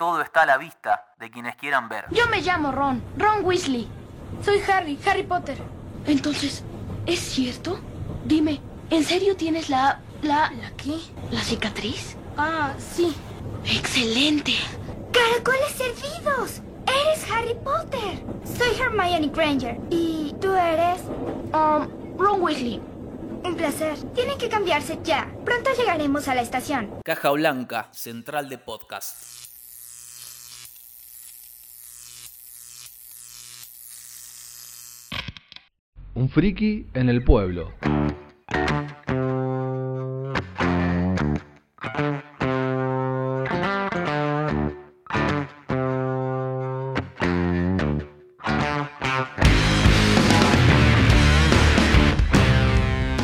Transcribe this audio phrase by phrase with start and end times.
[0.00, 2.06] todo está a la vista de quienes quieran ver.
[2.10, 3.86] Yo me llamo Ron, Ron Weasley.
[4.42, 5.58] Soy Harry, Harry Potter.
[6.06, 6.64] Entonces,
[7.04, 7.78] ¿es cierto?
[8.24, 10.00] Dime, ¿en serio tienes la...
[10.22, 10.50] la...
[10.52, 10.98] ¿La qué?
[11.30, 12.16] ¿La cicatriz?
[12.38, 13.14] Ah, sí.
[13.66, 14.54] ¡Excelente!
[15.12, 16.62] ¡Caracoles servidos!
[16.86, 18.24] ¡Eres Harry Potter!
[18.56, 19.76] Soy Hermione Granger.
[19.90, 21.02] ¿Y tú eres?
[21.52, 22.80] Um, Ron Weasley.
[23.44, 23.98] Un placer.
[24.14, 25.30] Tienen que cambiarse ya.
[25.44, 26.90] Pronto llegaremos a la estación.
[27.04, 29.39] Caja Blanca, central de podcast.
[36.20, 37.72] Un friki en el pueblo.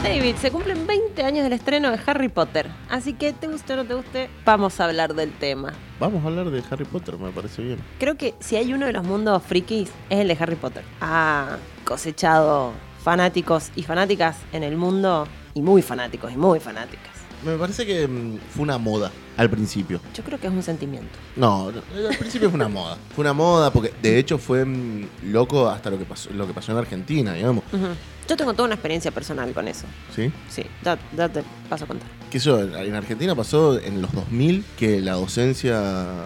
[0.02, 3.76] David, se cumplen 20 años del estreno de Harry Potter, así que te guste o
[3.76, 5.74] no te guste, vamos a hablar del tema.
[6.00, 7.78] Vamos a hablar de Harry Potter, me parece bien.
[7.98, 10.82] Creo que si hay uno de los mundos frikis es el de Harry Potter.
[11.02, 12.72] Ha cosechado
[13.06, 17.12] fanáticos y fanáticas en el mundo y muy fanáticos y muy fanáticas.
[17.44, 20.00] Me parece que mm, fue una moda al principio.
[20.12, 21.16] Yo creo que es un sentimiento.
[21.36, 22.98] No, no, al principio fue una moda.
[23.14, 26.52] Fue una moda porque de hecho fue mm, loco hasta lo que pasó, lo que
[26.52, 27.62] pasó en Argentina, digamos.
[27.72, 27.86] Ujú.
[28.28, 29.86] Yo tengo toda una experiencia personal con eso.
[30.12, 30.32] ¿Sí?
[30.48, 32.08] Sí, ya, ya te paso a contar.
[32.28, 36.24] Que eso, en Argentina pasó en los 2000 que la docencia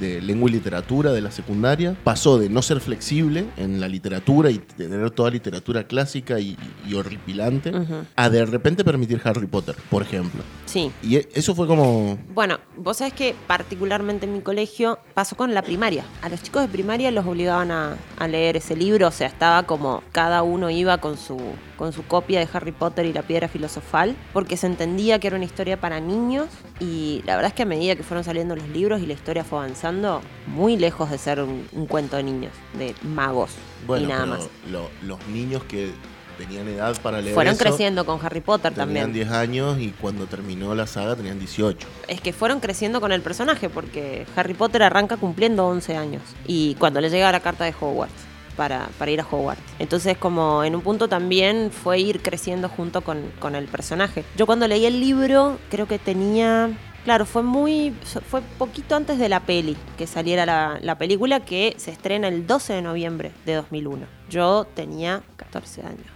[0.00, 4.50] de lengua y literatura de la secundaria pasó de no ser flexible en la literatura
[4.50, 6.56] y tener toda literatura clásica y,
[6.88, 7.72] y horripilante
[8.16, 10.42] a de repente permitir Harry Potter, por ejemplo.
[10.66, 10.90] Sí.
[11.02, 12.18] Y e- eso fue como...
[12.34, 16.04] Bueno, vos sabés que particularmente en mi colegio pasó con la primaria.
[16.22, 19.64] A los chicos de primaria los obligaban a, a leer ese libro, o sea, estaba
[19.64, 21.38] como cada uno iba con su,
[21.76, 25.36] con su copia de Harry Potter y la piedra filosofal, porque se entendía que era
[25.36, 26.48] una historia para niños
[26.82, 29.44] y la verdad es que a medida que fueron saliendo los libros y la historia
[29.44, 33.52] fue avanzando, muy lejos de ser un, un cuento de niños, de magos
[33.86, 34.48] Bueno, y nada pero más.
[34.70, 35.90] lo- los niños que
[36.38, 39.12] tenían edad para leer Fueron eso, creciendo con Harry Potter tenían también.
[39.12, 41.86] 10 años y cuando terminó la saga tenían 18.
[42.08, 46.22] Es que fueron creciendo con el personaje, porque Harry Potter arranca cumpliendo 11 años.
[46.46, 48.14] Y cuando le llega la carta de Hogwarts,
[48.56, 49.62] para, para ir a Hogwarts.
[49.78, 54.24] Entonces, como en un punto también fue ir creciendo junto con, con el personaje.
[54.36, 56.70] Yo cuando leí el libro, creo que tenía.
[57.04, 57.94] Claro, fue muy.
[58.28, 62.46] fue poquito antes de la peli, que saliera la, la película, que se estrena el
[62.46, 64.06] 12 de noviembre de 2001.
[64.30, 66.06] Yo tenía 14 años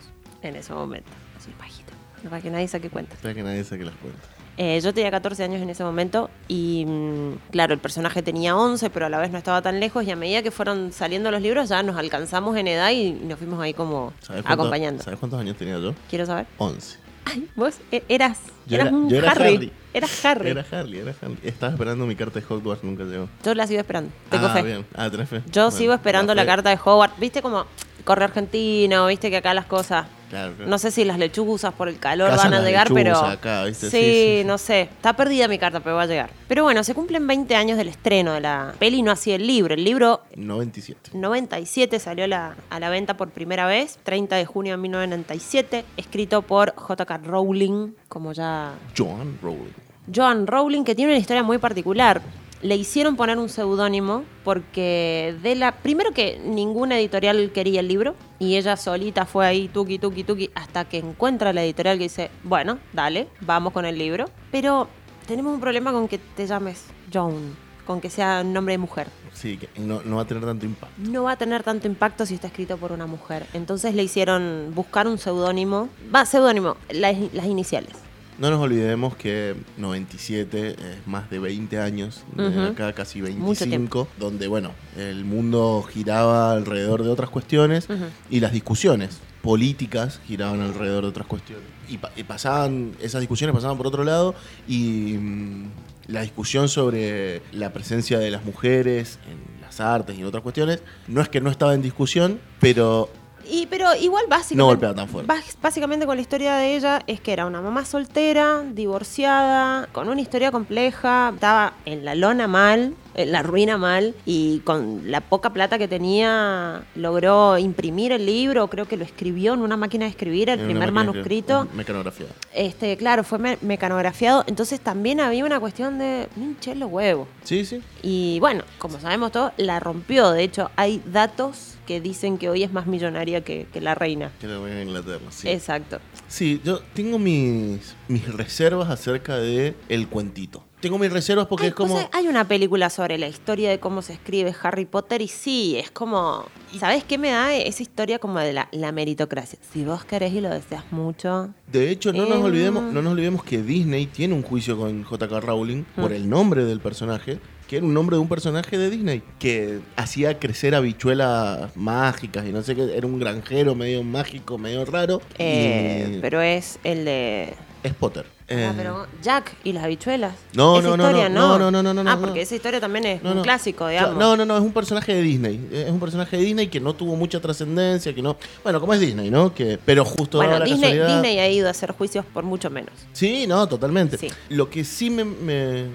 [0.43, 1.11] en ese momento.
[1.37, 1.93] Así bajito.
[2.31, 3.17] Para que nadie saque cuentas.
[3.17, 4.36] Espera que nadie saque las cuentas.
[4.59, 8.89] Eh, yo tenía 14 años en ese momento y, mm, claro, el personaje tenía 11,
[8.91, 11.43] pero a la vez no estaba tan lejos y a medida que fueron saliendo los
[11.43, 15.03] libros ya nos alcanzamos en edad y nos fuimos ahí como ¿Sabes cuántos- acompañando.
[15.03, 15.95] ¿Sabes cuántos años tenía yo?
[16.09, 16.47] Quiero saber.
[16.59, 16.99] 11.
[17.27, 19.55] Ay, vos e- eras, Yo eras era- un yo era Harry.
[19.57, 19.73] Harry.
[19.93, 20.51] Eras Harry.
[20.51, 21.39] Era Harley, era Harley.
[21.43, 23.29] Estaba esperando mi carta de Hogwarts, nunca llegó.
[23.45, 24.11] Yo la sigo esperando.
[24.31, 24.87] Tengo ah, bien.
[24.95, 25.43] Ah, tenés fe.
[25.51, 26.47] Yo Bueno, sigo esperando la fe.
[26.49, 27.19] carta de Hogwarts.
[27.19, 27.67] ¿Viste como
[28.07, 29.07] corre argentino?
[29.09, 30.07] ¿Viste que acá las cosas...
[30.31, 30.69] Claro, claro.
[30.69, 33.17] No sé si las lechuzas por el calor Cazan van a llegar, pero.
[33.17, 33.89] acá, ¿viste?
[33.91, 34.45] Sí, Sí, sí, sí.
[34.45, 34.81] no sé.
[34.81, 36.31] Está perdida mi carta, pero va a llegar.
[36.49, 39.75] Pero bueno, se cumplen 20 años del estreno de la peli, no así el libro.
[39.75, 41.11] El libro 97.
[41.15, 45.85] 97 salió a la, a la venta por primera vez, 30 de junio de 1997,
[45.97, 47.19] escrito por J.K.
[47.19, 49.73] Rowling, como ya Joan Rowling.
[50.13, 52.21] Joan Rowling, que tiene una historia muy particular.
[52.63, 55.73] Le hicieron poner un seudónimo porque de la.
[55.73, 58.15] Primero que ninguna editorial quería el libro.
[58.39, 62.31] Y ella solita fue ahí, tuki, tuki, tuki, hasta que encuentra la editorial que dice,
[62.43, 64.27] bueno, dale, vamos con el libro.
[64.51, 64.89] Pero
[65.27, 67.57] tenemos un problema con que te llames Joan,
[67.87, 69.09] con que sea nombre de mujer.
[69.33, 70.95] Sí, que no, no va a tener tanto impacto.
[70.99, 73.47] No va a tener tanto impacto si está escrito por una mujer.
[73.53, 75.91] Entonces le hicieron buscar un seudónimo.
[76.15, 78.06] Va, seudónimo, las, las iniciales.
[78.39, 84.09] No nos olvidemos que 97 es más de 20 años, de acá casi Mucho 25,
[84.19, 87.89] donde, bueno, el mundo giraba alrededor de otras cuestiones
[88.31, 91.65] y las discusiones políticas giraban alrededor de otras cuestiones.
[91.89, 94.35] Y, pa- y pasaban, esas discusiones pasaban por otro lado
[94.69, 95.65] y mm,
[96.09, 100.83] la discusión sobre la presencia de las mujeres en las artes y en otras cuestiones,
[101.09, 103.09] no es que no estaba en discusión, pero
[103.49, 104.57] Y, pero igual básicamente.
[104.57, 105.33] No golpea tan fuerte.
[105.33, 110.09] bas- Básicamente con la historia de ella es que era una mamá soltera, divorciada, con
[110.09, 115.51] una historia compleja, estaba en la lona mal, la ruina mal, y con la poca
[115.55, 120.11] plata que tenía logró imprimir el libro, creo que lo escribió en una máquina de
[120.11, 121.61] escribir, el en primer de manuscrito.
[121.61, 122.33] escribir, Mecanografiada.
[122.53, 127.29] Este, claro, fue me- mecanografiado, entonces también había una cuestión de hinche los huevos.
[127.45, 127.81] Sí, sí.
[128.03, 130.31] Y bueno, como sabemos todos, la rompió.
[130.33, 134.33] De hecho, hay datos que dicen que hoy es más millonaria que, que la reina.
[134.41, 135.49] Que lo ven en Inglaterra, sí.
[135.49, 136.01] Exacto.
[136.29, 140.65] Sí, yo tengo mis, mis reservas acerca de el cuentito.
[140.87, 142.09] Tengo mis reservas porque Hay, es como.
[142.13, 145.91] hay una película sobre la historia de cómo se escribe Harry Potter y sí, es
[145.91, 146.45] como...
[146.79, 149.59] ¿Sabes qué me da esa historia como de la, la meritocracia?
[149.73, 151.51] Si vos querés y lo deseas mucho...
[151.71, 152.45] De hecho, no nos Em.
[152.45, 155.41] olvidemos, no nos olvidemos que Disney tiene un juicio con J.K.
[155.41, 156.15] Rowling por Mm.
[156.15, 160.39] el nombre del personaje, que era un nombre de un personaje de Disney, que hacía
[160.39, 165.21] crecer habichuelas mágicas y no sé qué, era un granjero medio mágico, medio raro.
[165.39, 167.55] Eh, y Pero es el de...
[167.87, 168.27] es Potter.
[168.29, 170.35] Ah, Eh, pero Jack y las habichuelas.
[170.55, 172.21] No, Esa no, no, historia, no, no, no, no, no, Ah, no.
[172.21, 173.43] porque esa historia también es no, un no.
[173.43, 174.19] clásico, Claro, digamos.
[174.19, 175.69] No, no, no, es un personaje de Disney.
[175.73, 178.37] Es un personaje de Disney que no tuvo mucha trascendencia, que no.
[178.63, 179.53] Bueno, como es Disney, ¿no?
[179.53, 182.71] Que, pero justo Bueno, ahora Disney, casualidad- Disney ha ido a hacer juicios por mucho
[182.71, 182.93] menos.
[183.13, 184.17] Sí, no, totalmente.
[184.19, 184.29] Sí.
[184.51, 185.87] Lo que sí me, me-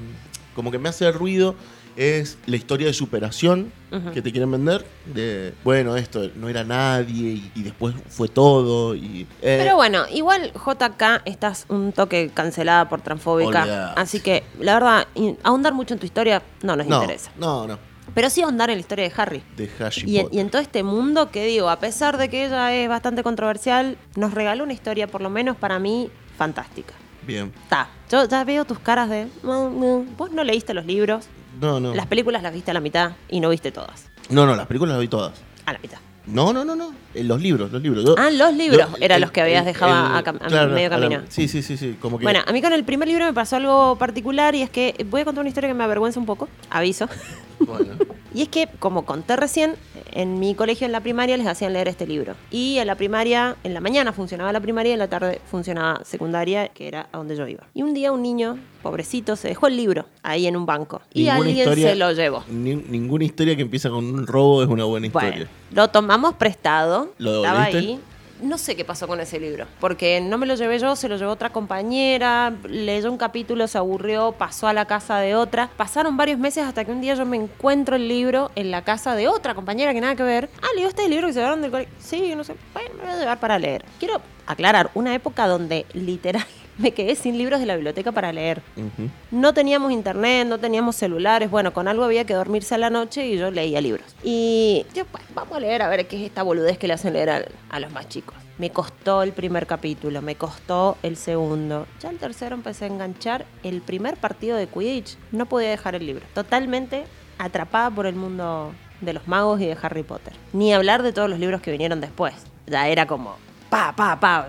[0.56, 1.56] como que me hace ruido
[1.96, 3.72] es la historia de superación
[4.14, 4.86] que te quieren vender.
[5.06, 8.96] De, bueno, esto no era nadie y, y después fue todo.
[8.96, 13.64] Y, eh, Pero bueno, igual JK estás un toque cancelada por transfóbica.
[13.64, 14.00] Olvidate.
[14.02, 15.08] Así que, la verdad,
[15.44, 17.32] ahondar mucho en tu historia no nos no, interesa.
[17.38, 17.78] no, no.
[18.14, 19.44] Pero sí ahondar en la historia de Harry.
[19.56, 22.74] De Harry Y y en todo este mundo que digo, a pesar de que ella
[22.74, 26.94] es bastante controversial, nos regaló una historia, por lo menos para mí, fantástica.
[27.26, 27.54] Bien.
[27.64, 27.88] Está.
[28.12, 29.28] Yo ya veo tus caras de.
[29.44, 30.18] "Mm, mm".
[30.18, 31.28] Vos no leíste los libros,
[31.62, 31.94] No, no.
[31.94, 34.10] las películas las viste a la mitad y no viste todas.
[34.30, 35.34] No, no, las películas las vi todas.
[35.66, 36.00] A la mitad.
[36.28, 36.94] No, no, no, no.
[37.16, 38.04] En los libros, los libros.
[38.06, 40.36] Yo- Ah, los libros yo- eran el- los que habías el- dejado a el- cam-
[40.42, 41.22] a claro, medio a la- camino.
[41.30, 41.98] sí, sí, sí, sí.
[42.00, 42.24] Como que.
[42.24, 45.22] Bueno, a mí con el primer libro me pasó algo particular y es que voy
[45.22, 47.08] a contar una historia que me avergüenza un poco, aviso.
[47.66, 47.94] bueno.
[48.34, 49.76] Y es que, como conté recién,
[50.14, 52.36] en mi colegio en la primaria les hacían leer este libro.
[52.50, 56.02] Y en la primaria, en la mañana funcionaba la primaria y en la tarde funcionaba
[56.06, 57.68] secundaria, que era a donde yo iba.
[57.74, 61.02] Y un día un niño, pobrecito, se dejó el libro ahí en un banco.
[61.14, 62.44] Y Ninguna alguien historia- se lo llevó.
[62.50, 65.32] Ni- ninguna historia que empieza con un robo es una buena historia.
[65.32, 67.14] Bueno, lo tomamos prestado.
[67.18, 68.00] ¿Lo estaba ahí.
[68.42, 71.18] No sé qué pasó con ese libro, porque no me lo llevé yo, se lo
[71.18, 75.70] llevó otra compañera, leyó un capítulo, se aburrió, pasó a la casa de otra.
[75.78, 79.16] Pasaron varios meses hasta que un día yo me encuentro el libro en la casa
[79.16, 80.50] de otra compañera que nada que ver.
[80.62, 81.94] Ah, leo este libro que se llevaron del colegio.
[82.00, 83.86] Sí, no sé, bueno, me voy a llevar para leer.
[84.00, 86.46] Quiero aclarar, una época donde literal
[86.82, 88.62] me quedé sin libros de la biblioteca para leer.
[88.76, 89.10] Ujú.
[89.32, 93.28] No teníamos internet, no teníamos celulares, bueno, con algo había que dormirse a la noche
[93.28, 94.06] y yo leía libros.
[94.24, 97.14] Y yo, pues, vamos a leer a ver qué es esta boludez que le hacen
[97.14, 98.36] leer al- a, los más chicos.
[98.58, 101.88] Me costó el primer capítulo, me costó el segundo.
[102.00, 103.46] Ya el tercero empecé a enganchar.
[103.64, 106.26] El primer partido de Quidditch no podía dejar el libro.
[106.34, 107.06] Totalmente
[107.40, 110.34] atrapada por el mundo de los magos y de Harry Potter.
[110.54, 112.36] Ni hablar de todos los libros que vinieron después.
[112.68, 113.36] Ya era como,
[113.72, 114.48] pa, pa, pa.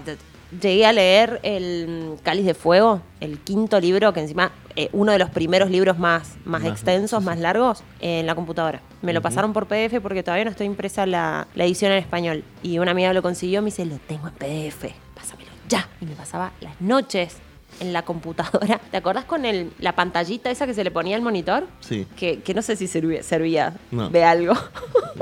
[0.61, 5.19] Llegué a leer el Cáliz de Fuego, el quinto libro, que encima, eh, uno de
[5.19, 8.83] los primeros libros más, más Más- extensos, sí, más largos, en la computadora.
[9.01, 12.45] Me lo pasaron por PDF porque todavía no estoy impresa la, la edición en español.
[12.63, 15.89] Y una amiga lo consiguió, me dice, lo tengo en PDF, pásamelo ya.
[16.03, 17.37] Y me pasaba las noches
[17.81, 18.79] en la computadora.
[18.91, 21.67] ¿Te acordás con el, la pantallita esa que se le ponía al monitor?
[21.81, 24.11] Sí, Que, que no sé si servía, servía No.
[24.11, 24.53] de algo.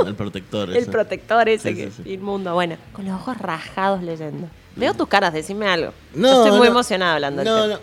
[0.05, 0.71] el protector.
[0.71, 0.91] el ese.
[0.91, 2.03] protector ese Sí, que sí.
[2.15, 2.53] inmundo.
[2.55, 4.49] Bueno, con los ojos rajados leyendo.
[4.81, 5.93] Veo tus caras, decime algo.
[6.15, 7.79] No, Estoy muy no, emocionada hablando No, no.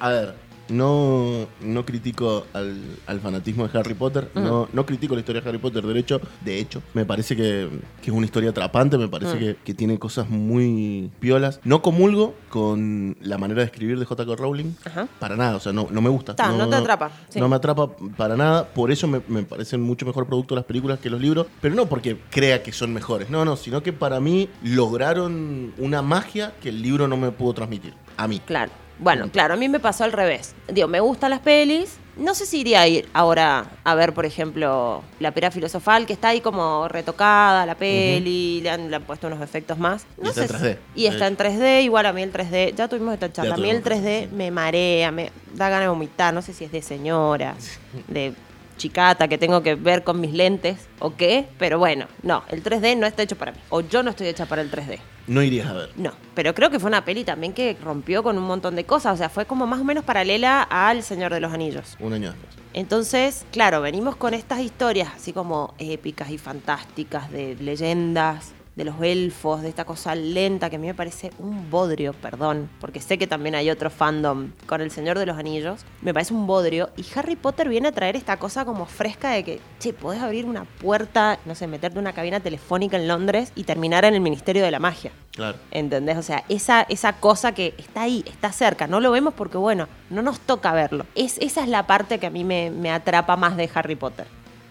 [0.00, 0.34] A ver,
[0.68, 4.30] no, no critico al, al fanatismo de Harry Potter.
[4.34, 5.84] no, no critico la historia de Harry Potter.
[5.84, 7.68] De hecho, de hecho me parece que,
[8.02, 8.98] que es una historia atrapante.
[8.98, 9.38] Me parece Mm.
[9.38, 11.60] que, que tiene cosas muy piolas.
[11.64, 14.36] No comulgo con la manera de escribir de J.K.
[14.36, 14.72] Rowling.
[15.18, 16.34] Para nada, o sea, no, no me gusta.
[16.36, 17.40] Ta, no te atrapa, sí.
[17.40, 18.68] No me atrapa para nada.
[18.68, 21.46] Por eso me, me parecen mucho mejor producto las películas que los libros.
[21.60, 23.30] Pero no porque crea que son mejores.
[23.30, 27.52] No, no, sino que para mí lograron una magia que el libro no me pudo
[27.54, 27.94] transmitir.
[28.16, 28.40] A mí.
[28.46, 28.72] Claro.
[28.98, 30.54] Bueno, claro, a mí me pasó al revés.
[30.68, 31.96] Digo, me gustan las pelis.
[32.16, 36.14] No sé si iría a ir ahora a ver, por ejemplo, La Pera Filosofal, que
[36.14, 40.06] está ahí como retocada, la peli, le, han, le han puesto unos efectos más.
[40.18, 42.32] Y No está en sé 3D, si- Y está en 3D, igual a mí el
[42.32, 44.34] 3D, ya tuvimos esta charla, a mí el tuvimos, 3D sí.
[44.34, 47.54] me marea, me da ganas de vomitar, no sé si es de señora,
[48.08, 48.32] de
[48.76, 52.96] chicata que tengo que ver con mis lentes o qué, pero bueno, no, el 3D
[52.96, 54.98] no está hecho para mí, o yo no estoy hecha para el 3D.
[55.26, 55.90] No irías a ver.
[55.96, 59.14] No, pero creo que fue una peli también que rompió con un montón de cosas.
[59.14, 61.96] O sea, fue como más o menos paralela al Señor de los Anillos.
[61.98, 62.54] Un año después.
[62.74, 68.94] Entonces, claro, venimos con estas historias así como épicas y fantásticas de leyendas, de los
[69.00, 73.16] elfos, de esta cosa lenta que a mí me parece un bodrio, perdón, porque sé
[73.16, 75.80] que también hay otro fandom con El Señor de los Anillos.
[76.02, 76.90] Me parece un bodrio.
[76.96, 80.44] Y Harry Potter viene a traer esta cosa como fresca de que, che, podés abrir
[80.44, 84.20] una puerta, no sé, meterte en una cabina telefónica en Londres y terminar en el
[84.20, 85.10] Ministerio de la Magia.
[85.32, 85.56] Claro.
[85.70, 86.18] ¿Entendés?
[86.18, 89.88] O sea, esa, esa cosa que está ahí, está cerca, no lo vemos porque, bueno,
[90.10, 91.06] no nos toca verlo.
[91.14, 94.26] Es, esa es la parte que a mí me, me atrapa más de Harry Potter.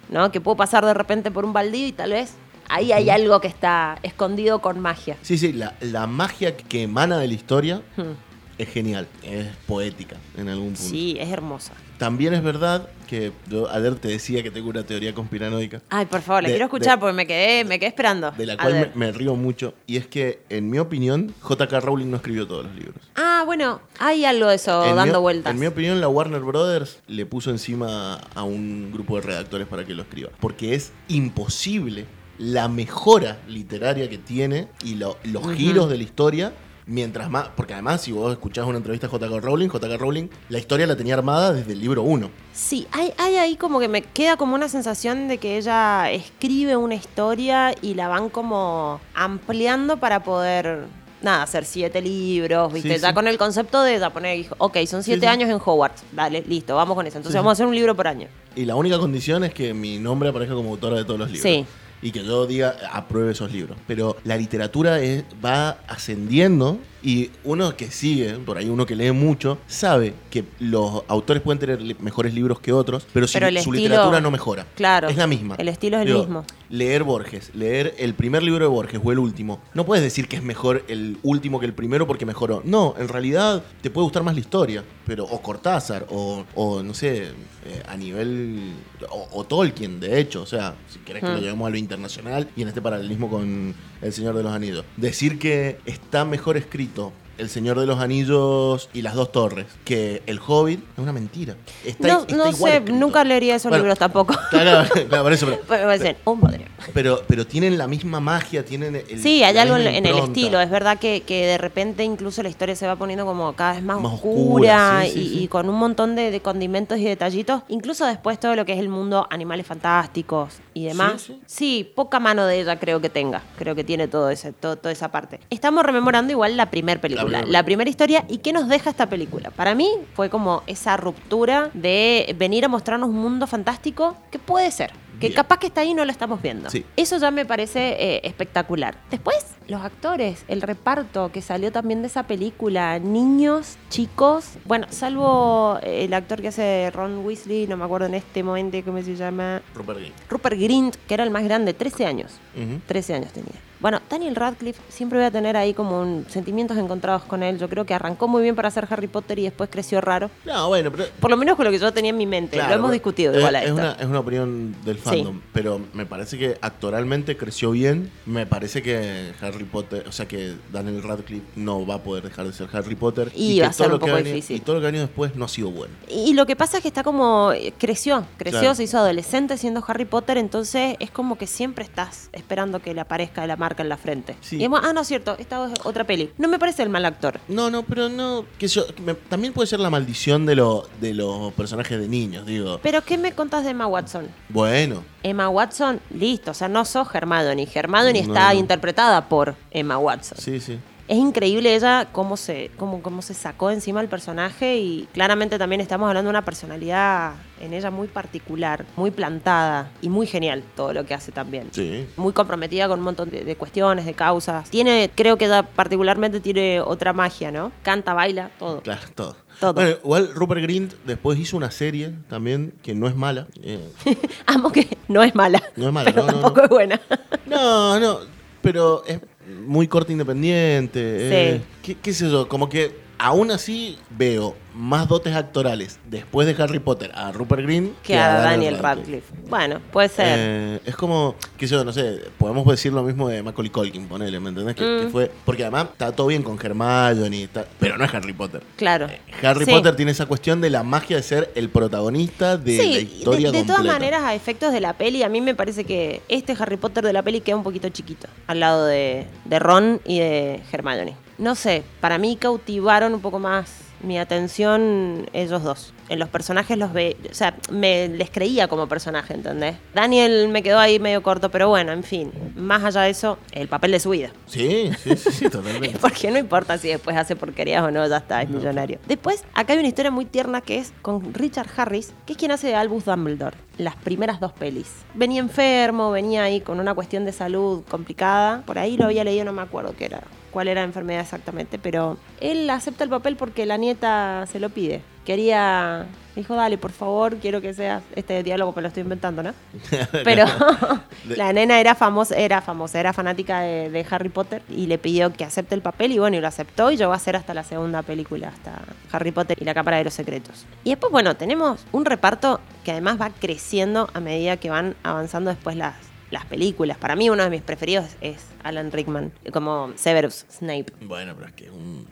[0.08, 0.32] ¿No?
[0.32, 2.36] Que puedo pasar de repente por un baldío y tal vez
[2.70, 5.18] ahí hay algo que está escondido con magia.
[5.22, 8.12] Sí, sí, la, la magia que emana de la historia Hmm.
[8.58, 10.82] es genial, es poética en algún punto.
[10.82, 11.74] Sí, es hermosa.
[11.98, 15.82] También es verdad que yo ayer te decía que tengo una teoría conspiranoica.
[15.90, 18.32] Ay, por favor, la quiero escuchar de- porque me quedé, me quedé esperando.
[18.32, 19.74] De la cual me, río mucho.
[19.88, 21.80] Y es que, en mi opinión, J.K.
[21.80, 22.98] Rowling no escribió todos los libros.
[23.16, 25.54] Ah, bueno, hay algo de eso en dando mi, vueltas.
[25.54, 29.86] En mi opinión, la Warner Brothers le puso encima a un grupo de redactores para
[29.86, 30.32] que lo escriba.
[30.42, 32.06] Porque es imposible
[32.38, 36.54] la mejora literaria que tiene y lo- los giros de la historia.
[36.88, 39.40] Mientras más, porque además si vos escuchás una entrevista a J.K.
[39.40, 39.98] Rowling, J.K.
[39.98, 42.30] Rowling la historia la tenía armada desde el libro 1.
[42.54, 46.76] Sí, hay, hay ahí como que me queda como una sensación de que ella escribe
[46.78, 50.86] una historia y la van como ampliando para poder,
[51.24, 52.94] nada, hacer siete libros, ¿viste?
[52.98, 53.14] Sí, ya sí.
[53.16, 55.26] con el concepto de ya poner, ok, son siete sí.
[55.26, 57.18] años en Hogwarts, dale, listo, vamos con eso.
[57.18, 58.28] Entonces vamos a hacer un libro por año.
[58.56, 61.42] Y la única condición es que mi nombre aparezca como autora de todos los libros.
[61.52, 61.66] Sí.
[62.02, 63.78] Y que yo diga, apruebe esos libros.
[63.88, 69.12] Pero la literatura es- va ascendiendo y uno que sigue, por ahí uno que lee
[69.12, 73.48] mucho, sabe que los autores pueden tener li- mejores libros que otros, pero, si Pero
[73.52, 74.66] su estilo- literatura no mejora.
[74.76, 75.08] Claro.
[75.08, 75.56] Es la misma.
[75.60, 76.44] El estilo es el mismo.
[76.70, 79.62] Leer Borges, leer el primer libro de Borges o el último.
[79.76, 82.64] No puedes decir que es mejor el último que el primero porque mejoró.
[82.66, 84.84] No, en realidad te puede gustar más la historia.
[85.06, 87.26] Pero, o Cortázar, o, o no sé,
[87.66, 88.74] eh, a nivel.
[89.12, 90.42] O, o Tolkien, de hecho.
[90.42, 91.42] O sea, si querés que lo Hmm.
[91.42, 94.84] llevemos a lo internacional y en este paralelismo con El Señor de los Anillos.
[94.98, 99.66] Decir que está mejor escrito minuto el Señor de los Anillos y las dos torres
[99.84, 101.56] que El Hobbit es una mentira.
[101.84, 103.00] Está- No, está no igual sé, escrito.
[103.00, 104.36] nunca leería esos Bueno, libros tampoco.
[104.50, 106.66] Claro, claro, por eso, pero- Pero bodrio.
[106.94, 110.60] pero, pero tienen la misma magia, tienen el, Sí, hay algo en, el estilo.
[110.62, 113.84] Es verdad que, que de repente incluso la historia se va poniendo como cada vez
[113.84, 115.44] más, Más oscura, oscura, sí, sí, y, sí.
[115.44, 117.64] y con un montón de, de condimentos y detallitos.
[117.70, 121.22] Incluso después todo lo que es el mundo animales fantásticos y demás.
[121.24, 123.42] Sí, Sí, poca mano de ella creo que tenga.
[123.58, 125.40] Creo que tiene todo ese, todo, toda esa parte.
[125.50, 128.26] Estamos rememorando igual la primera película, la, primera historia.
[128.28, 129.52] ¿Y qué nos deja esta película?
[129.52, 134.72] Para mí fue como esa ruptura de venir a mostrarnos un mundo fantástico que puede
[134.72, 134.92] ser.
[135.20, 135.34] Que Bien.
[135.34, 136.70] capaz que está ahí y no lo estamos viendo.
[136.70, 136.86] Sí.
[136.96, 138.98] Eso ya me parece eh, espectacular.
[139.10, 145.80] Después, los actores, el reparto que salió también de esa película, niños, chicos, bueno, salvo
[145.82, 149.16] eh, el actor que hace Ron Weasley, no me acuerdo en este momento cómo se
[149.16, 150.16] llama, Rupert Grint.
[150.30, 152.32] Rupert Grint, que era el más grande, 13 años.
[152.56, 152.80] Ujú.
[152.88, 153.52] 13 años tenía.
[153.82, 157.60] Bueno, Daniel Radcliffe siempre voy a tener ahí como un- sentimientos encontrados con él.
[157.60, 160.32] Yo creo que arrancó muy bien para hacer Harry Potter y después creció raro.
[160.46, 161.06] No, bueno, pero.
[161.20, 162.56] Por lo menos con lo que yo tenía en mi mente.
[162.56, 163.76] claro, lo hemos discutido es, igual a es esto.
[163.76, 168.12] una, es una opinión del fandom, pero me parece que actoralmente creció bien.
[168.26, 172.46] Me parece que Harry Potter, o sea que Daniel Radcliffe no va a poder dejar
[172.48, 173.32] de ser Harry Potter.
[173.36, 174.58] Y que va a ser un poco venido- difícil.
[174.58, 175.94] Y todo lo que ha venido después no ha sido bueno.
[176.10, 177.52] Y lo que pasa es que está como.
[177.54, 178.76] eh, creció, creció, Claro.
[178.76, 183.02] se hizo adolescente siendo Harry Potter, entonces es como que siempre estás esperando que le
[183.02, 184.36] aparezca la marca en la frente.
[184.42, 184.58] Sí.
[184.58, 186.30] Y ah, no es cierto, esta es otra peli.
[186.38, 187.40] No me parece el mal actor.
[187.48, 188.46] No, no, pero no.
[188.58, 192.46] Que yo, me- también puede ser la maldición de, lo, de los personajes de niños,
[192.46, 192.80] digo.
[192.82, 194.28] Pero, ¿qué me contás de Emma Watson?
[194.50, 197.68] Bueno, Emma Watson, listo, o sea, no sos Hermione.
[197.74, 198.60] Hermione No, está no.
[198.60, 200.38] interpretada por Emma Watson.
[200.40, 200.80] sí, sí.
[201.08, 205.80] Es increíble ella cómo se, cómo, cómo se sacó encima el personaje y claramente también
[205.80, 210.94] estamos hablando de una personalidad en ella muy particular, muy plantada y muy genial todo
[210.94, 211.68] lo que hace también.
[211.74, 212.08] Sí.
[212.18, 214.68] Muy comprometida con un montón de, de cuestiones, de causas.
[214.72, 217.72] Tiene, creo que ella particularmente tiene otra magia, ¿no?
[217.84, 218.82] Canta, baila, todo.
[218.82, 219.38] Claro, todo.
[219.60, 219.74] Todo.
[219.74, 223.48] Bueno, igual Rupert Grint después hizo una serie también que no es mala.
[223.64, 223.80] eh,
[224.46, 225.62] Amo que no es mala.
[225.76, 226.64] No es mala, pero no, tampoco no.
[226.64, 227.02] es buena.
[227.46, 228.20] no, no,
[228.62, 229.20] pero es
[229.66, 231.00] muy corte independiente.
[231.04, 231.66] eh, Sí.
[231.84, 236.80] qué, qué sé yo, como que aún así veo más dotes actorales después de Harry
[236.80, 239.34] Potter a Rupert Grint Que a Daniel Radcliffe.
[239.50, 240.26] Bueno, puede ser.
[240.38, 244.08] Eh, es como, qué sé yo, no sé, podemos decir lo mismo de Macaulay Culkin,
[244.08, 244.76] ponele, ¿me entendés?
[244.76, 245.00] Que, Mm.
[245.06, 248.64] que fue, porque además está todo bien con Hermione, está- pero no es Harry Potter.
[248.76, 249.06] claro.
[249.08, 249.72] Eh, Harry Sí.
[249.72, 253.52] Potter tiene esa cuestión de la magia de ser el protagonista de sí, la historia
[253.52, 256.54] de, de todas maneras, a efectos de la peli, a mí me parece que este
[256.60, 260.20] Harry Potter de la peli queda un poquito chiquito al lado de, de Ron y
[260.20, 261.16] de Hermione.
[261.38, 265.94] No sé, para mí cautivaron un poco más mi atención ellos dos.
[266.10, 269.76] En los personajes los ve, o sea, me les creía como personaje, ¿entendés?
[269.94, 273.68] Daniel me quedó ahí medio corto, pero bueno, en fin, más allá de eso, el
[273.68, 274.30] papel de su vida.
[274.46, 275.98] Sí, sí, sí, sí, totalmente.
[276.02, 279.00] Porque no importa si después hace porquerías o no, ya está, es millonario.
[279.08, 282.52] Después, acá hay una historia muy tierna que es con Richard Harris, que es quien
[282.52, 284.92] hace de Albus Dumbledore, las primeras dos pelis.
[285.16, 288.62] Venía enfermo, venía ahí con una cuestión de salud complicada.
[288.66, 290.22] Por ahí lo había leído, no me acuerdo qué era,
[290.56, 294.70] cuál era la enfermedad exactamente, pero él acepta el papel porque la nieta se lo
[294.70, 295.02] pide.
[295.26, 299.54] Quería Dijo, dale, por favor, quiero que seas este diálogo, pero lo estoy inventando, ¿no?
[300.26, 300.46] Pero
[301.30, 305.32] la nena era famosa, era famosa, era fanática de, de Harry Potter y le pidió
[305.32, 307.64] que acepte el papel y bueno, y lo aceptó y llegó a ser hasta la
[307.64, 308.82] segunda película, hasta
[309.14, 310.66] Harry Potter y la Cámara de los Secretos.
[310.84, 315.52] Y después, bueno, tenemos un reparto que además va creciendo a medida que van avanzando
[315.52, 315.96] después las,
[316.32, 316.98] las películas.
[316.98, 320.88] Para mí uno de mis preferidos es Alan Rickman, como Severus Snape.
[321.02, 322.06] Bueno, pero es que es un.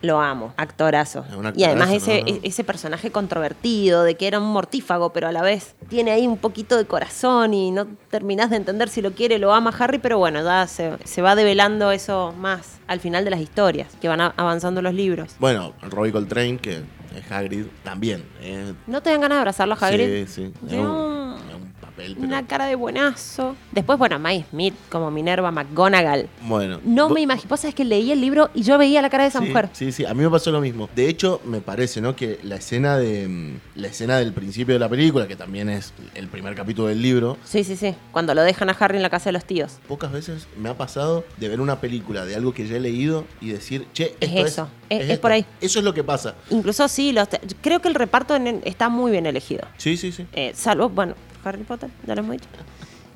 [0.00, 1.24] Lo amo, actorazo.
[1.36, 2.28] Un y además actorazo, ese, ¿no?
[2.28, 6.24] e- ese personaje controvertido, de que era un mortífago, pero a la vez tiene ahí
[6.24, 9.98] un poquito de corazón y no terminás de entender si lo quiere, lo ama Harry,
[9.98, 14.06] pero bueno, ya se, se va develando eso más al final de las historias, que
[14.06, 15.34] van avanzando los libros.
[15.40, 16.76] Bueno, Robbie Coltrane, que
[17.16, 18.22] es Hagrid, también.
[18.40, 20.26] eh, ¿No te dan ganas de abrazarlo a Hagrid?
[20.28, 20.52] Sí, sí.
[20.62, 22.26] Es Tiene un, un- es un papel, pero.
[22.26, 23.56] Una cara de buenazo.
[23.72, 26.28] Después, bueno, May Smith como Minerva McGonagall.
[26.42, 26.80] Bueno.
[26.84, 29.28] No me imagino, vos sabés que leí el libro y yo veía la cara de
[29.30, 29.68] esa sí, mujer.
[29.72, 30.88] Sí, sí, a mí me pasó lo mismo.
[30.94, 32.14] De hecho, me parece, ¿no?
[32.16, 35.92] Que la escena de mm, la escena del principio de la película, que también es
[36.14, 37.94] el primer capítulo del libro, Sí, sí, sí.
[38.12, 39.78] Cuando lo dejan a Harry en la casa de los tíos.
[39.88, 43.24] pocas veces me ha pasado de ver una película de algo que ya he leído
[43.40, 45.20] y decir, che, Es esto eso, es- es esto.
[45.22, 45.44] por ahí.
[45.60, 46.34] Eso es lo que pasa.
[46.50, 47.28] Incluso sí, los
[47.60, 49.66] creo que el reparto en- está muy bien elegido.
[49.76, 50.26] Sí, sí, sí.
[50.32, 51.14] Eh, salvo, bueno,
[51.48, 52.48] Harry Potter, ya lo hemos dicho.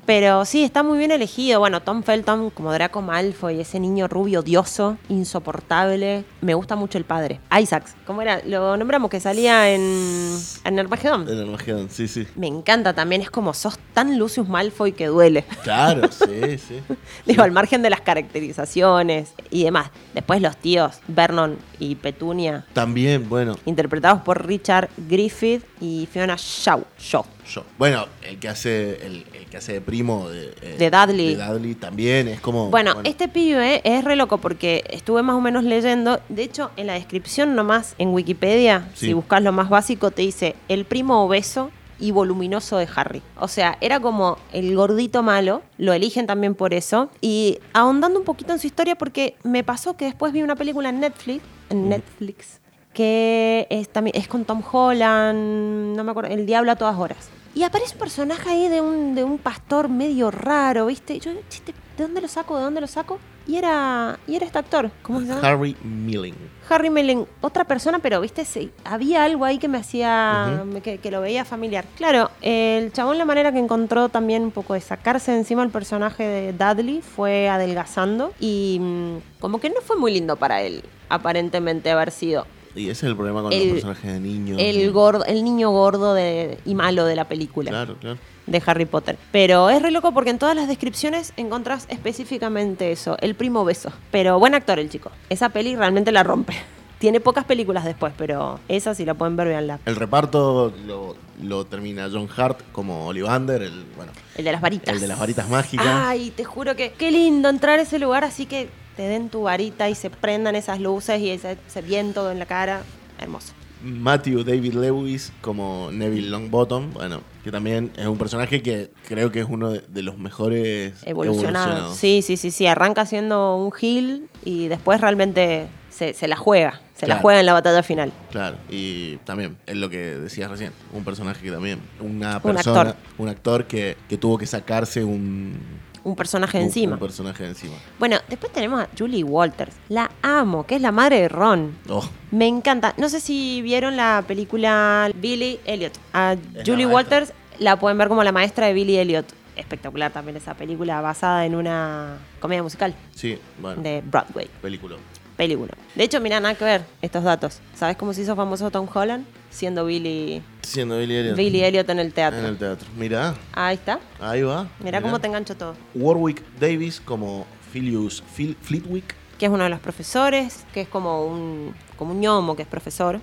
[0.05, 1.61] Pero sí, está muy bien elegido.
[1.61, 6.25] Bueno, Tom Felton como Draco Malfoy, ese niño rubio odioso, insoportable.
[6.41, 7.39] Me gusta mucho el padre.
[7.57, 8.41] Isaacs, ¿cómo era?
[8.45, 11.25] Lo nombramos que salía en, en Armagedón.
[11.29, 12.27] El Armagedón, sí, sí.
[12.35, 15.45] Me encanta también, es como sos tan Lucius Malfoy que duele.
[15.63, 16.81] Claro, sí, sí.
[17.25, 19.89] Digo, al margen de las caracterizaciones y demás.
[20.13, 26.83] Después los tíos, Vernon y Petunia, También, bueno, interpretados por Richard Griffith y Fiona Shaw.
[26.99, 27.23] Shaw.
[27.47, 27.63] Yo.
[27.77, 31.35] Bueno, el que hace el, el que hace de primo de, eh, De Dudley.
[31.35, 35.41] de Dudley también es como Bueno, este pibe es re loco porque estuve más o
[35.41, 36.19] menos leyendo.
[36.29, 39.07] De hecho, en la descripción nomás en Wikipedia, Sí.
[39.07, 43.21] si buscas lo más básico, te dice el primo obeso y voluminoso de Harry.
[43.39, 47.09] O sea, era como el gordito malo, lo eligen también por eso.
[47.21, 50.89] Y ahondando un poquito en su historia, porque me pasó que después vi una película
[50.89, 52.59] en Netflix, en Netflix
[52.93, 57.29] que es, también, es con Tom Holland, no me acuerdo, El Diablo a todas horas.
[57.55, 61.19] Y aparece un personaje ahí de un, de un pastor medio raro, ¿viste?
[61.19, 62.57] Yo, "Chiste, ¿de dónde lo saco?
[62.57, 63.19] ¿De dónde lo saco?
[63.45, 65.41] Y era, y era este actor, ¿cómo se llama?
[65.47, 66.33] Harry Milling.
[66.69, 71.11] Harry Mellon, otra persona, pero viste, sí, había algo ahí que me hacía, que, que
[71.11, 71.83] lo veía familiar.
[71.97, 75.69] Claro, el chabón la manera que encontró también un poco de sacarse de encima el
[75.71, 80.81] personaje de Dudley fue adelgazando y mm, como que no fue muy lindo para él,
[81.09, 84.57] aparentemente haber sido Y ese es el problema con El- los personajes de niños.
[84.59, 88.17] el gordo, el niño gordo de, y malo de la película Claro, claro.
[88.47, 89.17] de Harry Potter.
[89.31, 93.91] Pero es re loco porque en todas las descripciones encontrás específicamente eso, el primo beso.
[94.11, 95.11] Pero buen actor el chico.
[95.29, 96.53] Esa peli realmente la rompe.
[96.99, 99.79] Tiene pocas películas después, pero esa si la pueden ver, veanla.
[99.85, 104.95] El reparto lo, lo termina John Hart como Ollivander, el, bueno, El de las varitas.
[104.95, 105.85] el de las varitas mágicas.
[105.85, 109.43] Ay, te juro que qué lindo entrar a ese lugar así que te den tu
[109.43, 112.81] varita y se prendan esas luces y ese, ese viento en la cara.
[113.19, 113.53] Hermoso.
[113.83, 119.41] Matthew David Lewis como Neville Longbottom, bueno, que también es un personaje que creo que
[119.41, 121.65] es uno de, de los mejores Evolucionado.
[121.65, 121.97] evolucionados.
[121.97, 122.65] Sí, sí, sí, sí.
[122.65, 126.79] Arranca siendo un heel y después realmente se, se la juega.
[126.95, 128.13] Se la juega en la batalla final.
[128.31, 132.81] Claro, y también es lo que decías recién, un personaje que también, una Un persona,
[132.81, 132.95] actor.
[133.17, 135.57] un actor que, que tuvo que sacarse un,
[136.05, 136.93] Un personaje un- encima.
[136.93, 137.75] un personaje encima.
[137.97, 139.73] Bueno, después tenemos a Julie Walters.
[139.89, 141.77] La amo, que es la madre de Ron.
[141.89, 142.93] Oh, Me encanta.
[142.97, 145.93] No sé si vieron la película Billy Elliot.
[146.13, 146.35] A
[146.65, 146.85] Julie.
[146.85, 149.25] Walters la pueden ver como la maestra de Billy Elliot.
[149.55, 154.49] Espectacular también esa película basada en una comedia musical sí, bueno, de Broadway.
[154.61, 154.95] película.
[155.37, 155.73] Película.
[155.95, 157.59] De hecho, mira, nada que ver estos datos.
[157.75, 159.25] ¿Sabes cómo se hizo famoso Tom Holland?
[159.49, 161.35] Siendo Billy, Siendo Billy Elliot.
[161.37, 162.39] Billy Elliot en el teatro.
[162.39, 162.87] En el teatro.
[162.97, 163.99] Mirá, Ahí está.
[164.19, 164.67] ahí va.
[164.79, 165.75] Mira cómo te engancho todo.
[165.95, 169.15] Warwick Davis como Philius Phil- Flitwick.
[169.37, 172.67] Que es uno de los profesores, que es como un, como un ñomo que es
[172.67, 173.19] profesor.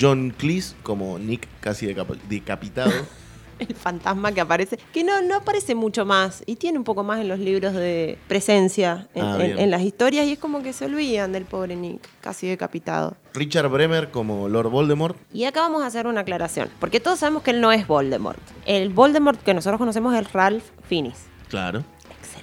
[0.00, 2.92] John Cleese como Nick casi decap- decapitado.
[3.58, 7.20] el fantasma que aparece, que no, no aparece mucho más y tiene un poco más
[7.20, 10.84] en los libros de presencia en, Ah, en las historias y es como que se
[10.84, 13.16] olvidan del pobre Nick, casi decapitado.
[13.32, 15.16] Richard Bremer como Lord Voldemort.
[15.32, 18.38] Y acá vamos a hacer una aclaración, porque todos sabemos que él no es Voldemort.
[18.66, 21.26] El Voldemort que nosotros conocemos es Ralph Fiennes.
[21.48, 21.84] Claro.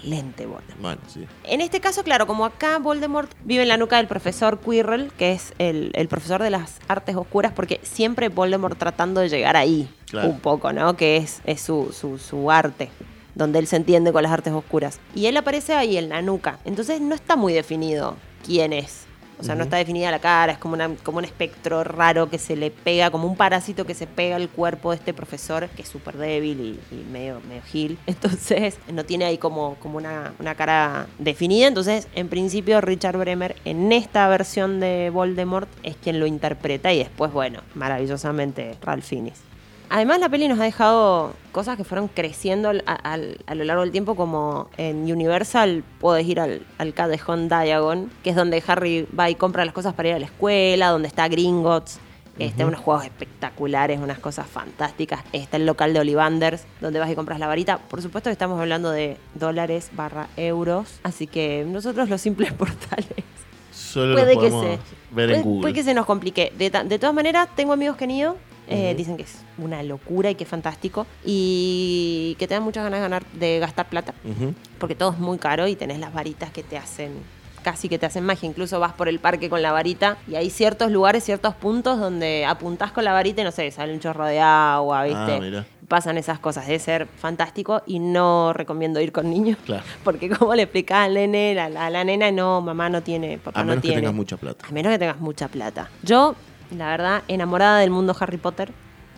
[0.03, 0.81] Excelente Voldemort.
[0.81, 1.25] Bueno, sí.
[1.43, 5.31] En este caso, claro, como acá Voldemort vive en la nuca del profesor Quirrell, que
[5.33, 9.87] es el, el profesor de las artes oscuras, porque siempre Voldemort tratando de llegar ahí,
[10.09, 10.29] Claro.
[10.29, 10.95] un poco, ¿no?
[10.97, 12.89] Que es, es su, su, su arte,
[13.35, 14.99] donde él se entiende con las artes oscuras.
[15.15, 19.05] Y él aparece ahí en la nuca, entonces no está muy definido quién es.
[19.41, 22.37] O sea, no está definida la cara, es como, una, como un espectro raro que
[22.37, 25.81] se le pega, como un parásito que se pega al cuerpo de este profesor, que
[25.81, 27.97] es súper débil y, y medio, medio gil.
[28.05, 31.67] Entonces, no tiene ahí como, como una, una cara definida.
[31.67, 36.99] Entonces, en principio, Richard Bremer, en esta versión de Voldemort, es quien lo interpreta y
[36.99, 39.50] después, bueno, maravillosamente Ralph Fiennes.
[39.93, 44.15] Además, la peli nos ha dejado cosas que fueron creciendo a, lo largo del tiempo,
[44.15, 49.35] como en Universal puedes ir al, al Callejón Diagon, que es donde Harry va y
[49.35, 51.99] compra las cosas para ir a la escuela, donde está Gringotts.
[52.39, 55.19] Está unos juegos espectaculares, unas cosas fantásticas.
[55.33, 57.77] Está el local de Ollivanders, donde vas y compras la varita.
[57.77, 61.01] Por supuesto que estamos hablando de dólares barra euros.
[61.03, 63.07] Así que nosotros los simples portales
[63.73, 64.79] Solo puede que podemos se ver
[65.11, 65.61] puede, en Google.
[65.61, 66.53] puede que se nos complique.
[66.57, 68.37] De, de todas maneras, tengo amigos que han ido.
[68.71, 71.05] Eh, Dicen que es una locura y que es fantástico.
[71.25, 74.13] Y que te dan muchas ganas de, ganar, de gastar plata.
[74.79, 77.11] Porque todo es muy caro y tenés las varitas que te hacen.
[77.63, 78.49] Casi que te hacen magia.
[78.49, 82.43] Incluso vas por el parque con la varita y hay ciertos lugares, ciertos puntos donde
[82.43, 85.35] apuntás con la varita y no sé, sale un chorro de agua, ¿viste?
[85.35, 85.65] Ah, mira.
[85.87, 86.65] Pasan esas cosas.
[86.65, 89.59] Debe ser fantástico y no recomiendo ir con niños.
[89.63, 89.83] Claro.
[90.03, 93.37] Porque como le explicaba al nene, a la, a la nena, no, mamá no tiene,
[93.37, 94.65] papá A no menos que tengas mucha plata.
[94.67, 95.89] A menos que tengas mucha plata.
[96.01, 96.33] Yo,
[96.71, 98.71] la verdad, enamorada del mundo Harry Potter,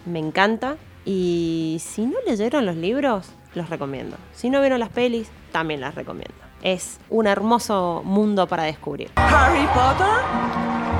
[0.05, 0.77] me encanta.
[1.05, 4.17] Y si no leyeron los libros, los recomiendo.
[4.33, 6.35] Si no vieron las pelis, también las recomiendo.
[6.61, 9.11] Es un hermoso mundo para descubrir.
[9.15, 10.92] Harry Potter?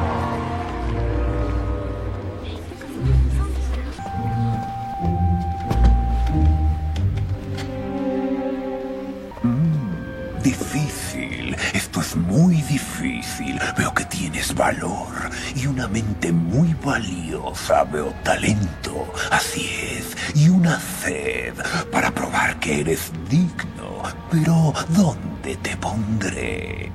[12.14, 13.60] Es muy difícil.
[13.78, 15.08] Veo que tienes valor
[15.56, 17.84] y una mente muy valiosa.
[17.86, 21.54] Veo talento, así es, y una sed
[21.92, 24.04] para probar que eres digno.
[24.32, 26.92] Pero, ¿dónde te pondré?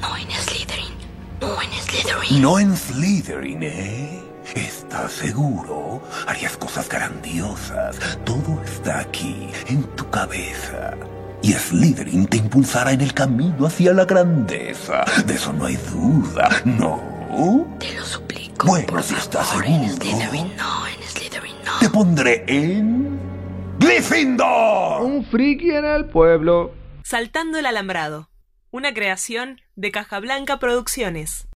[0.00, 0.94] No en Slytherin.
[1.40, 2.42] No en Slytherin.
[2.42, 4.22] No en Slytherin, ¿eh?
[4.54, 6.02] ¿Estás seguro?
[6.26, 8.18] Harías cosas grandiosas.
[8.24, 10.94] Todo está aquí, en tu cabeza.
[11.44, 15.04] Y Slytherin te impulsará en el camino hacia la grandeza.
[15.26, 17.68] De eso no hay duda, ¿no?
[17.78, 18.66] Te lo suplico.
[18.66, 20.06] Bueno, por si estás favor, en seguro.
[20.06, 21.78] Slytherin no, en Slytherin no.
[21.80, 23.20] Te pondré en...
[23.78, 25.02] ¡Gryffindor!
[25.02, 26.72] Un friki en el pueblo.
[27.02, 28.30] Saltando el alambrado.
[28.70, 31.46] Una creación de Caja Blanca Producciones.